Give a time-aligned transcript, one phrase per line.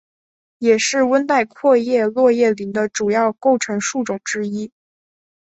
[0.57, 4.71] 也是温带阔叶落叶林的主要构成树种之一。